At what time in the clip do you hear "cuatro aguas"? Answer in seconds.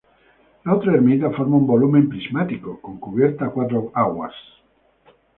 3.51-4.33